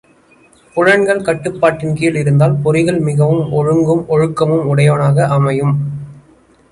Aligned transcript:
புலன்கள் 0.77 1.21
கட்டுப்பாட்டின் 1.21 1.93
கீழ் 1.95 2.15
இருந்தால் 2.15 2.55
பொறிகள் 2.63 2.99
மிகவும் 2.99 3.43
ஒழுங்கும், 3.51 4.03
ஒழுக்கமும் 4.09 4.65
உடையனவாக 4.65 5.27
அமையும். 5.37 5.75